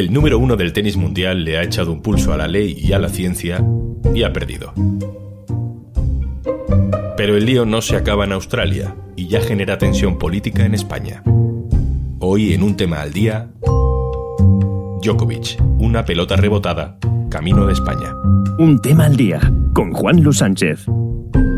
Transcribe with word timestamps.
El 0.00 0.14
número 0.14 0.38
uno 0.38 0.56
del 0.56 0.72
tenis 0.72 0.96
mundial 0.96 1.44
le 1.44 1.58
ha 1.58 1.62
echado 1.62 1.92
un 1.92 2.00
pulso 2.00 2.32
a 2.32 2.38
la 2.38 2.48
ley 2.48 2.74
y 2.74 2.94
a 2.94 2.98
la 2.98 3.10
ciencia 3.10 3.62
y 4.14 4.22
ha 4.22 4.32
perdido. 4.32 4.72
Pero 7.18 7.36
el 7.36 7.44
lío 7.44 7.66
no 7.66 7.82
se 7.82 7.96
acaba 7.96 8.24
en 8.24 8.32
Australia 8.32 8.96
y 9.14 9.26
ya 9.26 9.42
genera 9.42 9.76
tensión 9.76 10.18
política 10.18 10.64
en 10.64 10.72
España. 10.72 11.22
Hoy 12.18 12.54
en 12.54 12.62
un 12.62 12.78
tema 12.78 13.02
al 13.02 13.12
día, 13.12 13.50
Djokovic, 15.02 15.60
una 15.78 16.06
pelota 16.06 16.34
rebotada, 16.34 16.96
camino 17.28 17.66
de 17.66 17.74
España. 17.74 18.14
Un 18.58 18.80
tema 18.80 19.04
al 19.04 19.18
día 19.18 19.52
con 19.74 19.92
Juan 19.92 20.22
Luis 20.22 20.38
Sánchez. 20.38 20.86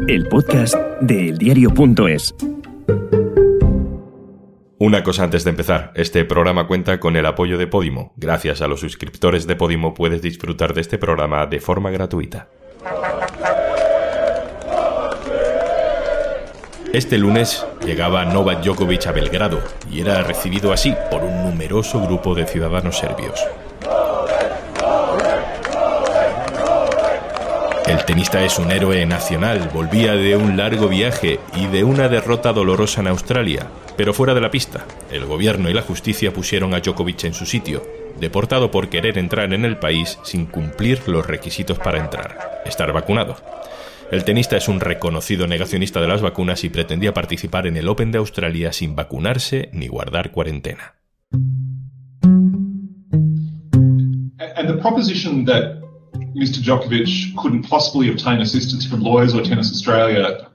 El 0.08 0.26
podcast 0.26 0.74
de 1.00 1.28
eldiario.es. 1.28 2.34
Una 4.84 5.04
cosa 5.04 5.22
antes 5.22 5.44
de 5.44 5.50
empezar, 5.50 5.92
este 5.94 6.24
programa 6.24 6.66
cuenta 6.66 6.98
con 6.98 7.14
el 7.14 7.24
apoyo 7.24 7.56
de 7.56 7.68
Podimo. 7.68 8.12
Gracias 8.16 8.62
a 8.62 8.66
los 8.66 8.80
suscriptores 8.80 9.46
de 9.46 9.54
Podimo 9.54 9.94
puedes 9.94 10.22
disfrutar 10.22 10.74
de 10.74 10.80
este 10.80 10.98
programa 10.98 11.46
de 11.46 11.60
forma 11.60 11.92
gratuita. 11.92 12.48
Este 16.92 17.16
lunes 17.16 17.64
llegaba 17.84 18.24
Novak 18.24 18.64
Djokovic 18.64 19.06
a 19.06 19.12
Belgrado 19.12 19.60
y 19.88 20.00
era 20.00 20.20
recibido 20.24 20.72
así 20.72 20.96
por 21.12 21.22
un 21.22 21.44
numeroso 21.44 22.00
grupo 22.04 22.34
de 22.34 22.44
ciudadanos 22.44 22.98
serbios. 22.98 23.40
El 27.86 28.04
tenista 28.04 28.44
es 28.44 28.58
un 28.58 28.70
héroe 28.70 29.04
nacional, 29.06 29.70
volvía 29.74 30.14
de 30.14 30.36
un 30.36 30.56
largo 30.56 30.88
viaje 30.88 31.40
y 31.56 31.66
de 31.66 31.82
una 31.82 32.08
derrota 32.08 32.52
dolorosa 32.52 33.00
en 33.00 33.08
Australia, 33.08 33.66
pero 33.96 34.14
fuera 34.14 34.34
de 34.34 34.40
la 34.40 34.50
pista. 34.50 34.86
El 35.10 35.26
gobierno 35.26 35.68
y 35.68 35.74
la 35.74 35.82
justicia 35.82 36.32
pusieron 36.32 36.74
a 36.74 36.80
Djokovic 36.80 37.24
en 37.24 37.34
su 37.34 37.44
sitio, 37.44 37.82
deportado 38.20 38.70
por 38.70 38.88
querer 38.88 39.18
entrar 39.18 39.52
en 39.52 39.64
el 39.64 39.78
país 39.78 40.18
sin 40.22 40.46
cumplir 40.46 41.08
los 41.08 41.26
requisitos 41.26 41.78
para 41.78 41.98
entrar, 41.98 42.62
estar 42.64 42.92
vacunado. 42.92 43.36
El 44.12 44.24
tenista 44.24 44.56
es 44.56 44.68
un 44.68 44.78
reconocido 44.78 45.46
negacionista 45.46 46.00
de 46.00 46.06
las 46.06 46.22
vacunas 46.22 46.64
y 46.64 46.68
pretendía 46.68 47.12
participar 47.12 47.66
en 47.66 47.76
el 47.76 47.88
Open 47.88 48.12
de 48.12 48.18
Australia 48.18 48.72
sin 48.72 48.94
vacunarse 48.94 49.70
ni 49.72 49.88
guardar 49.88 50.30
cuarentena. 50.30 50.94
Mr. 56.34 56.62
Djokovic 56.62 57.34
couldn't 57.36 57.68
possibly 57.68 58.10
obtain 58.10 58.40
assistance 58.40 58.86
from 58.86 59.02
lawyers 59.02 59.34
or 59.34 59.42
Tennis 59.42 59.70
Australia 59.70 60.52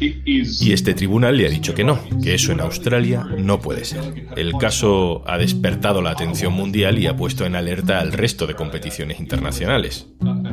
y 0.00 0.72
este 0.72 0.94
tribunal 0.94 1.36
le 1.36 1.46
ha 1.46 1.50
dicho 1.50 1.74
que 1.74 1.84
no, 1.84 1.98
que 2.22 2.34
eso 2.34 2.52
en 2.52 2.60
Australia 2.60 3.24
no 3.38 3.60
puede 3.60 3.84
ser. 3.84 4.00
El 4.36 4.54
caso 4.54 5.22
ha 5.26 5.36
despertado 5.36 6.00
la 6.00 6.10
atención 6.10 6.54
mundial 6.54 6.98
y 6.98 7.06
ha 7.06 7.16
puesto 7.16 7.44
en 7.44 7.54
alerta 7.54 8.00
al 8.00 8.12
resto 8.12 8.46
de 8.46 8.54
competiciones 8.54 9.20
internacionales, 9.20 10.06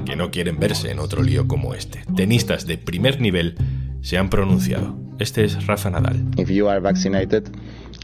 que 0.06 0.16
no 0.16 0.32
quieren 0.32 0.60
verse 0.60 0.92
en 0.92 1.00
otro 1.00 1.24
lío 1.24 1.48
como 1.48 1.74
este. 1.74 2.04
Tenistas 2.16 2.68
de 2.68 2.78
primer 2.78 3.22
nivel 3.22 3.56
se 4.02 4.18
han 4.18 4.30
pronunciado. 4.30 4.96
Este 5.18 5.46
es 5.46 5.66
Rafa 5.66 5.90
Nadal. 5.90 6.26
If 6.38 6.50
you 6.50 6.68
are 6.68 6.80
vaccinated, 6.80 7.50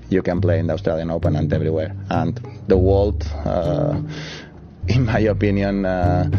you 0.09 0.24
can 0.24 0.40
play 0.40 0.59
in 0.59 0.68
the 0.68 0.74
Australian 0.74 1.12
Open 1.12 1.36
and 1.36 1.52
everywhere. 1.52 1.94
And 2.09 2.40
the 2.68 2.76
world, 2.76 3.24
uh, 3.46 4.00
my 5.14 5.28
opinion, 5.30 5.86
uh, 5.86 6.30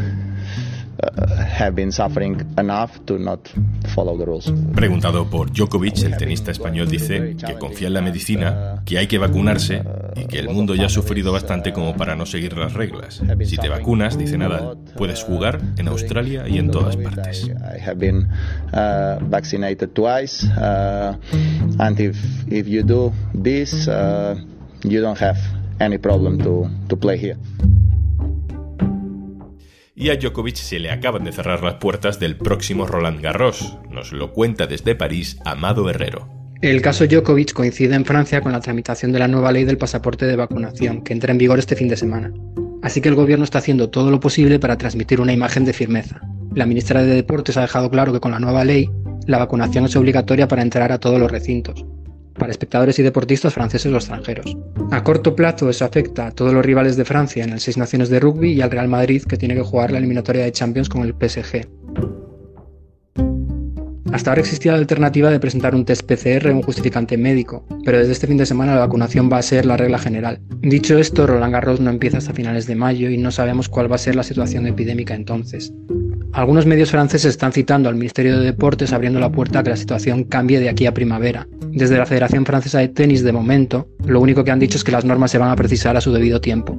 Preguntado 4.74 5.30
por 5.30 5.52
Djokovic, 5.52 6.02
el 6.04 6.16
tenista 6.16 6.50
español 6.50 6.88
dice 6.88 7.36
que 7.36 7.54
confía 7.54 7.88
en 7.88 7.94
la 7.94 8.00
medicina, 8.00 8.82
que 8.84 8.98
hay 8.98 9.06
que 9.06 9.18
vacunarse 9.18 9.82
y 10.16 10.26
que 10.26 10.38
el 10.38 10.48
mundo 10.48 10.74
ya 10.74 10.86
ha 10.86 10.88
sufrido 10.88 11.32
bastante 11.32 11.72
como 11.72 11.94
para 11.94 12.16
no 12.16 12.26
seguir 12.26 12.56
las 12.56 12.72
reglas. 12.72 13.22
Si 13.44 13.56
te 13.56 13.68
vacunas, 13.68 14.16
dice 14.18 14.38
Nadal, 14.38 14.78
puedes 14.96 15.22
jugar 15.22 15.60
en 15.76 15.88
Australia 15.88 16.48
y 16.48 16.58
en 16.58 16.70
todas 16.70 16.96
partes. 16.96 17.48
I 17.48 17.80
have 17.80 17.96
been 17.96 18.28
uh, 18.72 19.18
vaccinated 19.28 19.90
twice, 19.94 20.46
uh, 20.56 21.16
and 21.78 22.00
if 22.00 22.16
if 22.48 22.66
you 22.66 22.82
do 22.82 23.12
this, 23.34 23.88
uh, 23.88 24.36
you 24.82 25.00
don't 25.00 25.20
have 25.20 25.38
any 25.80 25.98
problem 25.98 26.38
to 26.38 26.68
to 26.88 26.96
play 26.96 27.18
here 27.18 27.36
y 29.96 30.10
a 30.10 30.16
Djokovic 30.16 30.56
se 30.56 30.78
le 30.78 30.90
acaban 30.90 31.24
de 31.24 31.32
cerrar 31.32 31.62
las 31.62 31.74
puertas 31.74 32.18
del 32.18 32.36
próximo 32.36 32.86
Roland 32.86 33.20
Garros. 33.20 33.78
Nos 33.90 34.12
lo 34.12 34.32
cuenta 34.32 34.66
desde 34.66 34.94
París 34.94 35.38
Amado 35.44 35.88
Herrero. 35.88 36.28
El 36.62 36.82
caso 36.82 37.06
Djokovic 37.06 37.52
coincide 37.52 37.94
en 37.94 38.04
Francia 38.04 38.40
con 38.40 38.52
la 38.52 38.60
tramitación 38.60 39.12
de 39.12 39.18
la 39.18 39.28
nueva 39.28 39.52
ley 39.52 39.64
del 39.64 39.78
pasaporte 39.78 40.26
de 40.26 40.36
vacunación, 40.36 41.02
que 41.02 41.12
entra 41.12 41.30
en 41.30 41.38
vigor 41.38 41.58
este 41.58 41.76
fin 41.76 41.88
de 41.88 41.96
semana. 41.96 42.32
Así 42.82 43.00
que 43.00 43.08
el 43.08 43.14
gobierno 43.14 43.44
está 43.44 43.58
haciendo 43.58 43.90
todo 43.90 44.10
lo 44.10 44.20
posible 44.20 44.58
para 44.58 44.78
transmitir 44.78 45.20
una 45.20 45.32
imagen 45.32 45.64
de 45.64 45.72
firmeza. 45.72 46.20
La 46.54 46.66
ministra 46.66 47.02
de 47.02 47.14
Deportes 47.14 47.56
ha 47.56 47.62
dejado 47.62 47.90
claro 47.90 48.12
que 48.12 48.20
con 48.20 48.32
la 48.32 48.40
nueva 48.40 48.64
ley, 48.64 48.88
la 49.26 49.38
vacunación 49.38 49.84
es 49.84 49.96
obligatoria 49.96 50.48
para 50.48 50.62
entrar 50.62 50.92
a 50.92 50.98
todos 50.98 51.18
los 51.18 51.30
recintos, 51.30 51.84
para 52.38 52.50
espectadores 52.50 52.98
y 52.98 53.02
deportistas 53.02 53.54
franceses 53.54 53.92
o 53.92 53.96
extranjeros. 53.96 54.56
A 54.90 55.02
corto 55.02 55.34
plazo 55.34 55.70
eso 55.70 55.84
afecta 55.84 56.26
a 56.26 56.30
todos 56.30 56.52
los 56.52 56.64
rivales 56.64 56.96
de 56.96 57.04
Francia 57.04 57.44
en 57.44 57.50
el 57.50 57.60
Seis 57.60 57.76
Naciones 57.76 58.08
de 58.08 58.20
Rugby 58.20 58.52
y 58.52 58.60
al 58.60 58.70
Real 58.70 58.88
Madrid 58.88 59.22
que 59.22 59.36
tiene 59.36 59.54
que 59.54 59.62
jugar 59.62 59.92
la 59.92 59.98
eliminatoria 59.98 60.44
de 60.44 60.52
Champions 60.52 60.88
con 60.88 61.02
el 61.02 61.14
PSG. 61.14 61.66
Hasta 64.14 64.30
ahora 64.30 64.42
existía 64.42 64.70
la 64.70 64.78
alternativa 64.78 65.28
de 65.28 65.40
presentar 65.40 65.74
un 65.74 65.84
test 65.84 66.02
PCR 66.06 66.48
o 66.48 66.54
un 66.54 66.62
justificante 66.62 67.18
médico, 67.18 67.66
pero 67.84 67.98
desde 67.98 68.12
este 68.12 68.28
fin 68.28 68.36
de 68.36 68.46
semana 68.46 68.74
la 68.74 68.82
vacunación 68.82 69.28
va 69.28 69.38
a 69.38 69.42
ser 69.42 69.66
la 69.66 69.76
regla 69.76 69.98
general. 69.98 70.40
Dicho 70.60 70.96
esto, 70.98 71.26
Roland 71.26 71.52
Garros 71.52 71.80
no 71.80 71.90
empieza 71.90 72.18
hasta 72.18 72.32
finales 72.32 72.68
de 72.68 72.76
mayo 72.76 73.10
y 73.10 73.18
no 73.18 73.32
sabemos 73.32 73.68
cuál 73.68 73.90
va 73.90 73.96
a 73.96 73.98
ser 73.98 74.14
la 74.14 74.22
situación 74.22 74.68
epidémica 74.68 75.16
entonces. 75.16 75.72
Algunos 76.34 76.66
medios 76.66 76.90
franceses 76.90 77.30
están 77.30 77.52
citando 77.52 77.88
al 77.88 77.94
Ministerio 77.94 78.36
de 78.36 78.46
Deportes 78.46 78.92
abriendo 78.92 79.20
la 79.20 79.30
puerta 79.30 79.60
a 79.60 79.62
que 79.62 79.70
la 79.70 79.76
situación 79.76 80.24
cambie 80.24 80.58
de 80.58 80.68
aquí 80.68 80.84
a 80.84 80.92
primavera. 80.92 81.46
Desde 81.68 81.96
la 81.96 82.06
Federación 82.06 82.44
Francesa 82.44 82.80
de 82.80 82.88
Tenis, 82.88 83.22
de 83.22 83.30
momento, 83.30 83.86
lo 84.04 84.20
único 84.20 84.42
que 84.42 84.50
han 84.50 84.58
dicho 84.58 84.76
es 84.76 84.82
que 84.82 84.90
las 84.90 85.04
normas 85.04 85.30
se 85.30 85.38
van 85.38 85.50
a 85.50 85.56
precisar 85.56 85.96
a 85.96 86.00
su 86.00 86.12
debido 86.12 86.40
tiempo. 86.40 86.76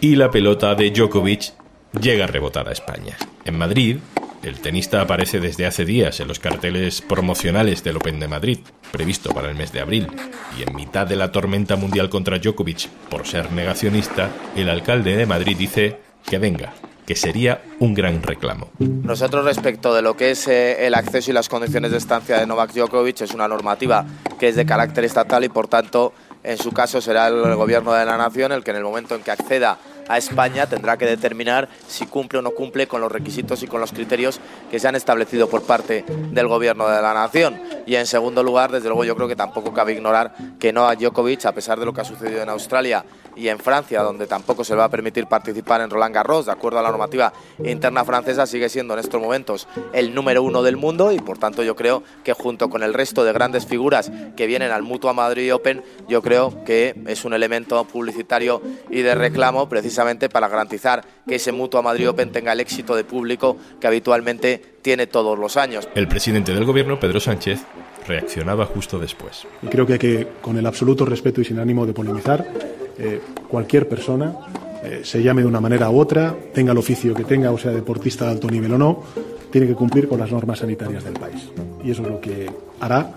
Y 0.00 0.16
la 0.16 0.32
pelota 0.32 0.74
de 0.74 0.90
Djokovic 0.90 1.52
llega 2.00 2.26
rebotada 2.26 2.70
a 2.70 2.72
España. 2.72 3.16
En 3.44 3.56
Madrid, 3.56 3.98
el 4.42 4.60
tenista 4.60 5.00
aparece 5.00 5.40
desde 5.40 5.66
hace 5.66 5.84
días 5.84 6.20
en 6.20 6.28
los 6.28 6.38
carteles 6.38 7.02
promocionales 7.02 7.82
del 7.82 7.96
Open 7.96 8.20
de 8.20 8.28
Madrid, 8.28 8.58
previsto 8.92 9.30
para 9.34 9.48
el 9.48 9.56
mes 9.56 9.72
de 9.72 9.80
abril, 9.80 10.08
y 10.58 10.62
en 10.62 10.74
mitad 10.74 11.06
de 11.06 11.16
la 11.16 11.32
tormenta 11.32 11.76
mundial 11.76 12.08
contra 12.08 12.38
Djokovic 12.38 12.88
por 13.10 13.26
ser 13.26 13.52
negacionista, 13.52 14.30
el 14.54 14.68
alcalde 14.68 15.16
de 15.16 15.26
Madrid 15.26 15.56
dice 15.56 16.00
que 16.24 16.38
venga, 16.38 16.72
que 17.06 17.14
sería 17.14 17.62
un 17.78 17.94
gran 17.94 18.22
reclamo. 18.22 18.70
Nosotros 18.78 19.44
respecto 19.44 19.94
de 19.94 20.02
lo 20.02 20.16
que 20.16 20.32
es 20.32 20.48
eh, 20.48 20.86
el 20.86 20.94
acceso 20.94 21.30
y 21.30 21.34
las 21.34 21.48
condiciones 21.48 21.92
de 21.92 21.98
estancia 21.98 22.38
de 22.38 22.46
Novak 22.46 22.72
Djokovic 22.72 23.20
es 23.20 23.32
una 23.32 23.48
normativa 23.48 24.04
que 24.38 24.48
es 24.48 24.56
de 24.56 24.66
carácter 24.66 25.04
estatal 25.04 25.44
y 25.44 25.48
por 25.48 25.68
tanto 25.68 26.12
en 26.42 26.58
su 26.58 26.72
caso 26.72 27.00
será 27.00 27.28
el 27.28 27.54
gobierno 27.54 27.92
de 27.92 28.04
la 28.04 28.16
nación 28.16 28.52
el 28.52 28.62
que 28.62 28.72
en 28.72 28.78
el 28.78 28.84
momento 28.84 29.14
en 29.14 29.22
que 29.22 29.30
acceda 29.30 29.78
a 30.08 30.18
España 30.18 30.66
tendrá 30.66 30.96
que 30.96 31.06
determinar 31.06 31.68
si 31.88 32.06
cumple 32.06 32.38
o 32.38 32.42
no 32.42 32.50
cumple 32.52 32.86
con 32.86 33.00
los 33.00 33.10
requisitos 33.10 33.62
y 33.62 33.66
con 33.66 33.80
los 33.80 33.92
criterios 33.92 34.40
que 34.70 34.78
se 34.78 34.88
han 34.88 34.96
establecido 34.96 35.48
por 35.48 35.62
parte 35.62 36.04
del 36.30 36.48
gobierno 36.48 36.88
de 36.88 37.02
la 37.02 37.14
nación. 37.14 37.60
Y 37.86 37.94
en 37.94 38.06
segundo 38.06 38.42
lugar, 38.42 38.72
desde 38.72 38.88
luego 38.88 39.04
yo 39.04 39.14
creo 39.14 39.28
que 39.28 39.36
tampoco 39.36 39.72
cabe 39.72 39.92
ignorar 39.92 40.34
que 40.58 40.72
no 40.72 40.86
a 40.88 40.96
Djokovic, 40.96 41.46
a 41.46 41.52
pesar 41.52 41.78
de 41.78 41.86
lo 41.86 41.92
que 41.92 42.00
ha 42.00 42.04
sucedido 42.04 42.42
en 42.42 42.48
Australia 42.48 43.04
y 43.36 43.48
en 43.48 43.58
Francia, 43.58 44.02
donde 44.02 44.26
tampoco 44.26 44.64
se 44.64 44.72
le 44.72 44.78
va 44.78 44.84
a 44.84 44.88
permitir 44.88 45.26
participar 45.26 45.80
en 45.82 45.90
Roland 45.90 46.14
Garros, 46.14 46.46
de 46.46 46.52
acuerdo 46.52 46.78
a 46.78 46.82
la 46.82 46.90
normativa 46.90 47.32
interna 47.62 48.04
francesa, 48.04 48.46
sigue 48.46 48.68
siendo 48.68 48.94
en 48.94 49.00
estos 49.00 49.20
momentos 49.20 49.68
el 49.92 50.14
número 50.14 50.42
uno 50.42 50.62
del 50.62 50.76
mundo 50.76 51.12
y 51.12 51.18
por 51.18 51.38
tanto 51.38 51.62
yo 51.62 51.76
creo 51.76 52.02
que 52.24 52.32
junto 52.32 52.68
con 52.70 52.82
el 52.82 52.94
resto 52.94 53.24
de 53.24 53.32
grandes 53.32 53.66
figuras 53.66 54.10
que 54.36 54.46
vienen 54.46 54.72
al 54.72 54.82
Mutua 54.82 55.12
Madrid 55.12 55.54
Open, 55.54 55.84
yo 56.08 56.22
creo 56.22 56.64
que 56.64 56.94
es 57.06 57.24
un 57.24 57.34
elemento 57.34 57.84
publicitario 57.84 58.62
y 58.90 59.02
de 59.02 59.14
reclamo 59.14 59.68
precisamente 59.68 60.28
para 60.28 60.48
garantizar 60.48 61.04
que 61.28 61.36
ese 61.36 61.52
Mutua 61.52 61.82
Madrid 61.82 62.08
Open 62.08 62.32
tenga 62.32 62.52
el 62.52 62.60
éxito 62.60 62.96
de 62.96 63.04
público 63.04 63.56
que 63.80 63.86
habitualmente 63.86 64.75
tiene 64.86 65.08
todos 65.08 65.36
los 65.36 65.56
años. 65.56 65.88
El 65.96 66.06
presidente 66.06 66.54
del 66.54 66.64
gobierno, 66.64 67.00
Pedro 67.00 67.18
Sánchez, 67.18 67.58
reaccionaba 68.06 68.66
justo 68.66 69.00
después. 69.00 69.44
Y 69.60 69.66
creo 69.66 69.84
que 69.84 69.94
hay 69.94 69.98
que, 69.98 70.28
con 70.40 70.56
el 70.58 70.64
absoluto 70.64 71.04
respeto 71.04 71.40
y 71.40 71.44
sin 71.44 71.58
ánimo 71.58 71.84
de 71.84 71.92
polemizar, 71.92 72.46
eh, 72.96 73.20
cualquier 73.48 73.88
persona, 73.88 74.32
eh, 74.84 75.00
se 75.02 75.24
llame 75.24 75.42
de 75.42 75.48
una 75.48 75.60
manera 75.60 75.90
u 75.90 75.98
otra, 75.98 76.36
tenga 76.54 76.70
el 76.70 76.78
oficio 76.78 77.14
que 77.14 77.24
tenga, 77.24 77.50
o 77.50 77.58
sea 77.58 77.72
deportista 77.72 78.26
de 78.26 78.30
alto 78.30 78.48
nivel 78.48 78.74
o 78.74 78.78
no, 78.78 79.02
tiene 79.50 79.66
que 79.66 79.74
cumplir 79.74 80.06
con 80.06 80.20
las 80.20 80.30
normas 80.30 80.60
sanitarias 80.60 81.02
del 81.02 81.14
país. 81.14 81.50
Y 81.82 81.90
eso 81.90 82.02
es 82.02 82.08
lo 82.08 82.20
que 82.20 82.48
hará 82.78 83.12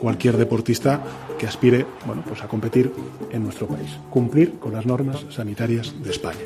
cualquier 0.00 0.36
deportista 0.36 1.04
que 1.38 1.46
aspire 1.46 1.86
bueno, 2.04 2.24
pues 2.26 2.42
a 2.42 2.48
competir 2.48 2.92
en 3.30 3.44
nuestro 3.44 3.68
país. 3.68 3.96
Cumplir 4.10 4.58
con 4.58 4.72
las 4.72 4.86
normas 4.86 5.24
sanitarias 5.30 5.94
de 6.02 6.10
España. 6.10 6.40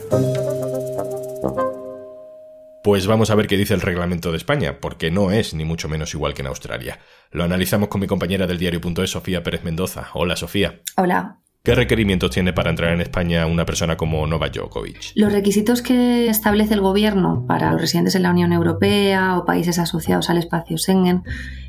Pues 2.87 3.09
vamos 3.09 3.31
a 3.31 3.35
ver 3.35 3.49
qué 3.49 3.57
dice 3.57 3.75
el 3.75 3.81
reglamento 3.81 4.31
de 4.31 4.37
España, 4.37 4.79
porque 4.81 5.11
no 5.11 5.33
es 5.33 5.55
ni 5.55 5.65
mucho 5.65 5.89
menos 5.89 6.15
igual 6.15 6.35
que 6.35 6.43
en 6.43 6.47
Australia. 6.47 7.01
Lo 7.33 7.43
analizamos 7.43 7.89
con 7.89 8.01
mi 8.01 8.07
compañera 8.07 8.47
del 8.47 8.59
diario.es, 8.59 9.11
Sofía 9.11 9.43
Pérez 9.43 9.65
Mendoza. 9.65 10.07
Hola, 10.15 10.37
Sofía. 10.37 10.83
Hola. 10.97 11.41
¿Qué 11.65 11.75
requerimientos 11.75 12.31
tiene 12.31 12.53
para 12.53 12.71
entrar 12.71 12.93
en 12.93 13.01
España 13.01 13.45
una 13.47 13.67
persona 13.67 13.97
como 13.97 14.25
Novak 14.29 14.55
Djokovic? 14.55 15.15
Los 15.17 15.33
requisitos 15.33 15.83
que 15.83 16.29
establece 16.29 16.75
el 16.75 16.81
gobierno 16.81 17.45
para 17.49 17.73
los 17.73 17.81
residentes 17.81 18.15
en 18.15 18.23
la 18.23 18.31
Unión 18.31 18.53
Europea 18.53 19.37
o 19.37 19.45
países 19.45 19.81
asociados 19.81 20.31
al 20.31 20.39
espacio 20.39 20.79
Schengen 20.79 21.25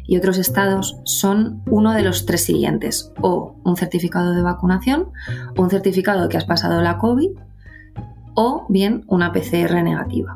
y 0.05 0.17
otros 0.17 0.37
estados 0.37 0.97
son 1.05 1.63
uno 1.65 1.93
de 1.93 2.03
los 2.03 2.27
tres 2.27 2.43
siguientes, 2.43 3.11
o 3.21 3.59
un 3.63 3.75
certificado 3.75 4.35
de 4.35 4.43
vacunación, 4.43 5.09
un 5.57 5.71
certificado 5.71 6.21
de 6.21 6.29
que 6.29 6.37
has 6.37 6.45
pasado 6.45 6.79
la 6.83 6.99
COVID, 6.99 7.31
o 8.35 8.67
bien 8.69 9.03
una 9.07 9.33
PCR 9.33 9.81
negativa. 9.81 10.35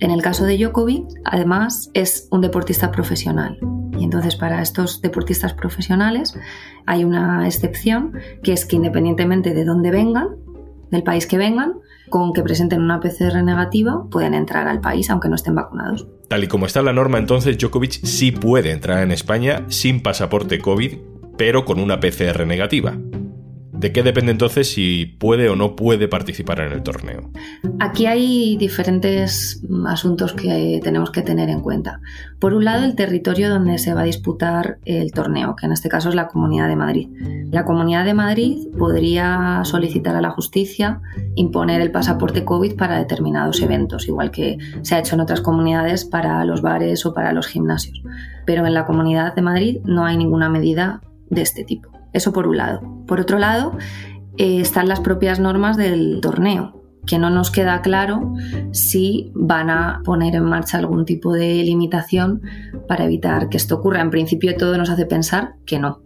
En 0.00 0.10
el 0.10 0.22
caso 0.22 0.44
de 0.44 0.58
Djokovic, 0.58 1.06
además, 1.24 1.90
es 1.94 2.28
un 2.30 2.40
deportista 2.40 2.90
profesional. 2.90 3.58
Y 3.98 4.04
entonces 4.04 4.36
para 4.36 4.60
estos 4.60 5.00
deportistas 5.00 5.54
profesionales 5.54 6.36
hay 6.86 7.04
una 7.04 7.46
excepción, 7.46 8.12
que 8.42 8.52
es 8.52 8.64
que 8.64 8.76
independientemente 8.76 9.54
de 9.54 9.64
dónde 9.64 9.90
vengan, 9.90 10.28
del 10.90 11.02
país 11.02 11.26
que 11.26 11.38
vengan, 11.38 11.74
con 12.10 12.32
que 12.32 12.42
presenten 12.42 12.82
una 12.82 13.00
PCR 13.00 13.42
negativa, 13.42 14.04
pueden 14.10 14.34
entrar 14.34 14.68
al 14.68 14.80
país 14.80 15.10
aunque 15.10 15.28
no 15.28 15.36
estén 15.36 15.54
vacunados. 15.54 16.06
Tal 16.28 16.44
y 16.44 16.48
como 16.48 16.66
está 16.66 16.82
la 16.82 16.92
norma, 16.92 17.18
entonces 17.18 17.56
Djokovic 17.58 18.04
sí 18.04 18.32
puede 18.32 18.72
entrar 18.72 19.02
en 19.02 19.12
España 19.12 19.64
sin 19.68 20.02
pasaporte 20.02 20.58
COVID, 20.58 20.98
pero 21.36 21.64
con 21.64 21.80
una 21.80 22.00
PCR 22.00 22.46
negativa. 22.46 22.96
¿De 23.76 23.92
qué 23.92 24.02
depende 24.02 24.30
entonces 24.30 24.72
si 24.72 25.04
puede 25.04 25.48
o 25.48 25.56
no 25.56 25.74
puede 25.74 26.06
participar 26.06 26.60
en 26.60 26.72
el 26.72 26.82
torneo? 26.82 27.30
Aquí 27.80 28.06
hay 28.06 28.56
diferentes 28.56 29.62
asuntos 29.86 30.32
que 30.32 30.80
tenemos 30.82 31.10
que 31.10 31.22
tener 31.22 31.48
en 31.48 31.60
cuenta. 31.60 32.00
Por 32.38 32.54
un 32.54 32.64
lado, 32.64 32.84
el 32.84 32.94
territorio 32.94 33.50
donde 33.50 33.78
se 33.78 33.92
va 33.92 34.02
a 34.02 34.04
disputar 34.04 34.78
el 34.84 35.10
torneo, 35.10 35.56
que 35.56 35.66
en 35.66 35.72
este 35.72 35.88
caso 35.88 36.08
es 36.08 36.14
la 36.14 36.28
Comunidad 36.28 36.68
de 36.68 36.76
Madrid. 36.76 37.08
La 37.50 37.64
Comunidad 37.64 38.04
de 38.04 38.14
Madrid 38.14 38.68
podría 38.78 39.60
solicitar 39.64 40.14
a 40.14 40.20
la 40.20 40.30
justicia 40.30 41.00
imponer 41.34 41.80
el 41.80 41.90
pasaporte 41.90 42.44
COVID 42.44 42.76
para 42.76 42.98
determinados 42.98 43.60
eventos, 43.60 44.06
igual 44.06 44.30
que 44.30 44.56
se 44.82 44.94
ha 44.94 45.00
hecho 45.00 45.16
en 45.16 45.20
otras 45.20 45.40
comunidades 45.40 46.04
para 46.04 46.44
los 46.44 46.62
bares 46.62 47.04
o 47.06 47.12
para 47.12 47.32
los 47.32 47.48
gimnasios. 47.48 48.02
Pero 48.46 48.66
en 48.66 48.74
la 48.74 48.86
Comunidad 48.86 49.34
de 49.34 49.42
Madrid 49.42 49.80
no 49.84 50.04
hay 50.04 50.16
ninguna 50.16 50.48
medida 50.48 51.00
de 51.28 51.42
este 51.42 51.64
tipo. 51.64 51.93
Eso 52.14 52.32
por 52.32 52.46
un 52.46 52.56
lado. 52.56 52.80
Por 53.06 53.20
otro 53.20 53.38
lado, 53.38 53.76
eh, 54.38 54.60
están 54.60 54.88
las 54.88 55.00
propias 55.00 55.38
normas 55.38 55.76
del 55.76 56.20
torneo, 56.22 56.82
que 57.06 57.18
no 57.18 57.28
nos 57.28 57.50
queda 57.50 57.82
claro 57.82 58.34
si 58.72 59.30
van 59.34 59.68
a 59.68 60.00
poner 60.04 60.34
en 60.34 60.44
marcha 60.44 60.78
algún 60.78 61.04
tipo 61.04 61.32
de 61.32 61.62
limitación 61.64 62.40
para 62.88 63.04
evitar 63.04 63.50
que 63.50 63.58
esto 63.58 63.74
ocurra. 63.74 64.00
En 64.00 64.10
principio 64.10 64.56
todo 64.56 64.78
nos 64.78 64.88
hace 64.88 65.04
pensar 65.04 65.56
que 65.66 65.78
no. 65.78 66.00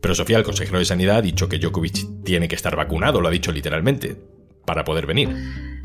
Pero 0.00 0.14
Sofía, 0.14 0.36
el 0.36 0.44
consejero 0.44 0.78
de 0.78 0.84
Sanidad, 0.84 1.16
ha 1.16 1.22
dicho 1.22 1.48
que 1.48 1.58
Djokovic 1.58 2.22
tiene 2.24 2.46
que 2.46 2.54
estar 2.54 2.76
vacunado, 2.76 3.20
lo 3.20 3.28
ha 3.28 3.30
dicho 3.30 3.50
literalmente, 3.50 4.20
para 4.66 4.84
poder 4.84 5.06
venir. 5.06 5.30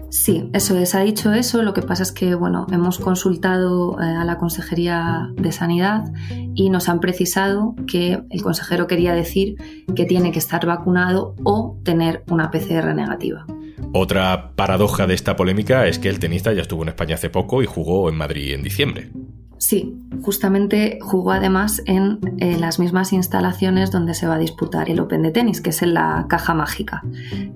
Sí, 0.10 0.50
eso 0.54 0.76
es, 0.78 0.96
ha 0.96 1.02
dicho 1.02 1.34
eso. 1.34 1.62
Lo 1.62 1.74
que 1.74 1.82
pasa 1.82 2.04
es 2.04 2.12
que, 2.12 2.34
bueno, 2.34 2.66
hemos 2.72 2.98
consultado 2.98 4.00
eh, 4.02 4.04
a 4.04 4.26
la 4.26 4.38
Consejería 4.38 5.30
de 5.36 5.52
Sanidad 5.52 6.12
y 6.56 6.70
nos 6.70 6.90
han 6.90 7.00
precisado 7.00 7.76
que 7.88 8.24
el 8.30 8.42
consejero 8.42 8.88
quería 8.88 9.14
decir 9.14 9.56
que 9.96 10.06
tiene 10.06 10.32
que 10.32 10.40
estar 10.40 10.66
vacunado 10.66 11.36
o 11.44 11.78
tener 11.84 12.24
una 12.30 12.50
PCR 12.50 12.96
negativa. 12.96 13.46
Otra 13.94 14.52
paradoja 14.56 15.08
de 15.08 15.14
esta 15.14 15.36
polémica 15.36 15.88
es 15.88 16.00
que 16.00 16.10
el 16.10 16.20
tenista 16.20 16.54
ya 16.54 16.64
estuvo 16.64 16.84
en 16.84 16.90
España 16.90 17.16
hace 17.16 17.30
poco 17.30 17.62
y 17.62 17.66
jugó 17.66 18.10
en 18.10 18.16
Madrid 18.16 18.54
en 18.54 18.64
diciembre. 18.64 19.12
Sí, 19.60 19.94
justamente 20.22 21.00
jugó 21.02 21.34
además 21.34 21.82
en 21.86 22.20
eh, 22.40 22.58
las 22.58 22.80
mismas 22.80 23.12
instalaciones 23.12 23.92
donde 23.92 24.14
se 24.14 24.26
va 24.26 24.36
a 24.36 24.40
disputar 24.40 24.90
el 24.90 25.02
Open 25.02 25.22
de 25.22 25.32
tenis, 25.32 25.60
que 25.60 25.72
es 25.72 25.82
en 25.82 25.94
la 25.94 26.26
Caja 26.30 26.54
Mágica. 26.54 27.04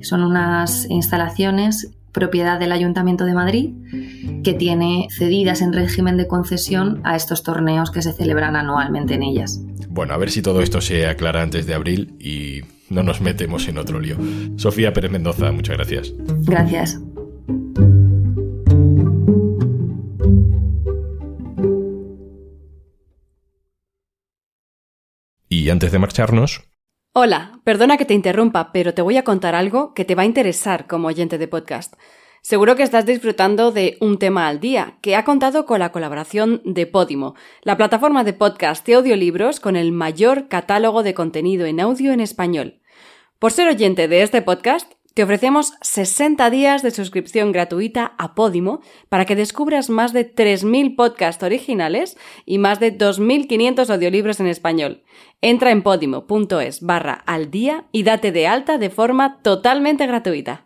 Son 0.02 0.22
unas 0.22 0.86
instalaciones 0.90 1.92
propiedad 2.14 2.60
del 2.60 2.72
Ayuntamiento 2.72 3.26
de 3.26 3.34
Madrid, 3.34 3.74
que 4.44 4.54
tiene 4.54 5.08
cedidas 5.12 5.62
en 5.62 5.74
régimen 5.74 6.16
de 6.16 6.28
concesión 6.28 7.02
a 7.04 7.16
estos 7.16 7.44
torneos 7.44 7.92
que 7.92 8.02
se 8.02 8.14
celebran 8.14 8.56
anualmente 8.56 9.16
en 9.16 9.24
ellas. 9.24 9.62
Bueno, 9.90 10.14
a 10.14 10.18
ver 10.18 10.32
si 10.32 10.42
todo 10.42 10.62
esto 10.62 10.80
se 10.80 11.08
aclara 11.08 11.42
antes 11.42 11.66
de 11.66 11.74
abril 11.74 12.16
y 12.20 12.62
no 12.90 13.04
nos 13.04 13.22
metemos 13.22 13.68
en 13.68 13.78
otro 13.78 14.00
lío. 14.00 14.18
Sofía 14.56 14.94
Pérez 14.94 15.12
Mendoza, 15.12 15.52
muchas 15.52 15.76
gracias. 15.76 16.14
Gracias. 16.46 17.00
Y 25.50 25.70
antes 25.70 25.92
de 25.92 26.00
marcharnos, 26.00 26.62
Hola, 27.16 27.60
perdona 27.64 27.98
que 27.98 28.06
te 28.06 28.16
interrumpa, 28.16 28.72
pero 28.72 28.96
te 28.96 29.04
voy 29.04 29.18
a 29.18 29.24
contar 29.24 29.54
algo 29.54 29.94
que 29.94 30.04
te 30.04 30.16
va 30.16 30.24
a 30.24 30.26
interesar 30.26 30.88
como 30.88 31.10
oyente 31.10 31.38
de 31.38 31.48
podcast. 31.48 31.94
Seguro 32.42 32.76
que 32.76 32.82
estás 32.82 33.06
disfrutando 33.06 33.72
de 33.72 33.98
Un 34.02 34.18
tema 34.18 34.48
al 34.48 34.60
día, 34.60 34.98
que 35.00 35.16
ha 35.16 35.24
contado 35.24 35.68
con 35.68 35.78
la 35.78 35.92
colaboración 35.92 36.64
de 36.66 36.88
Podimo, 36.88 37.36
la 37.62 37.78
plataforma 37.78 38.24
de 38.24 38.34
podcast 38.34 38.90
y 38.90 38.94
audiolibros 38.94 39.60
con 39.60 39.76
el 39.76 39.92
mayor 39.92 40.48
catálogo 40.48 41.04
de 41.04 41.14
contenido 41.14 41.68
en 41.68 41.82
audio 41.82 42.14
en 42.14 42.20
español. 42.20 42.80
Por 43.38 43.52
ser 43.52 43.68
oyente 43.68 44.08
de 44.08 44.24
este 44.24 44.42
podcast, 44.42 44.92
te 45.14 45.24
ofrecemos 45.24 45.74
60 45.82 46.50
días 46.50 46.82
de 46.82 46.92
suscripción 46.92 47.52
gratuita 47.52 48.14
a 48.18 48.34
Podimo 48.34 48.82
para 49.10 49.26
que 49.26 49.36
descubras 49.36 49.90
más 49.90 50.12
de 50.12 50.34
3.000 50.34 50.96
podcasts 50.96 51.44
originales 51.44 52.18
y 52.46 52.58
más 52.58 52.80
de 52.80 52.98
2.500 52.98 53.90
audiolibros 53.92 54.40
en 54.40 54.48
español. 54.48 55.04
Entra 55.42 55.72
en 55.72 55.84
podimo.es 55.84 56.82
barra 56.82 57.14
al 57.14 57.52
día 57.52 57.86
y 57.92 58.04
date 58.04 58.32
de 58.32 58.48
alta 58.48 58.78
de 58.78 58.90
forma 58.90 59.40
totalmente 59.42 60.08
gratuita. 60.08 60.64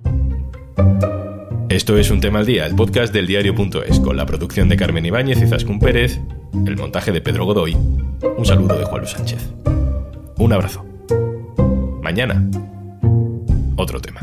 Esto 1.70 1.98
es 1.98 2.10
Un 2.10 2.22
Tema 2.22 2.40
al 2.40 2.46
Día, 2.46 2.66
el 2.66 2.76
podcast 2.76 3.14
del 3.14 3.28
diario.es, 3.28 4.00
con 4.00 4.16
la 4.16 4.26
producción 4.26 4.70
de 4.70 4.78
Carmen 4.78 5.06
Ibáñez 5.06 5.42
y 5.42 5.48
Zascún 5.48 5.80
Pérez, 5.80 6.22
el 6.66 6.78
montaje 6.78 7.12
de 7.12 7.20
Pedro 7.20 7.46
Godoy. 7.46 7.76
Un 7.76 8.46
saludo 8.46 8.78
de 8.78 8.86
Juan 8.86 9.02
Luis 9.02 9.12
Sánchez. 9.12 9.52
Un 10.38 10.54
abrazo. 10.54 10.86
Mañana 12.02 12.50
otro 13.78 14.02
tema. 14.02 14.20